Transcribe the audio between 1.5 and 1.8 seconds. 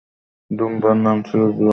জুরায়র।